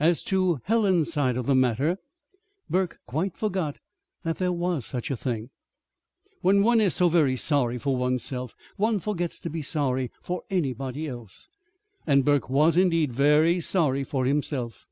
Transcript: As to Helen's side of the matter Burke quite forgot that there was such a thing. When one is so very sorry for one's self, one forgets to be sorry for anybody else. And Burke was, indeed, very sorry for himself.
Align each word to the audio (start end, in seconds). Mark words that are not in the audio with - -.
As 0.00 0.24
to 0.24 0.60
Helen's 0.64 1.12
side 1.12 1.36
of 1.36 1.46
the 1.46 1.54
matter 1.54 1.96
Burke 2.68 2.98
quite 3.06 3.36
forgot 3.36 3.78
that 4.24 4.38
there 4.38 4.50
was 4.50 4.84
such 4.84 5.12
a 5.12 5.16
thing. 5.16 5.50
When 6.40 6.64
one 6.64 6.80
is 6.80 6.92
so 6.96 7.08
very 7.08 7.36
sorry 7.36 7.78
for 7.78 7.96
one's 7.96 8.24
self, 8.24 8.56
one 8.76 8.98
forgets 8.98 9.38
to 9.38 9.48
be 9.48 9.62
sorry 9.62 10.10
for 10.24 10.42
anybody 10.50 11.06
else. 11.06 11.48
And 12.04 12.24
Burke 12.24 12.50
was, 12.50 12.76
indeed, 12.76 13.12
very 13.12 13.60
sorry 13.60 14.02
for 14.02 14.24
himself. 14.26 14.88